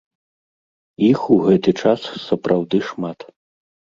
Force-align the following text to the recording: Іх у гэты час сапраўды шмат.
Іх 1.09 1.19
у 1.35 1.37
гэты 1.47 1.71
час 1.83 2.01
сапраўды 2.27 2.77
шмат. 2.89 3.19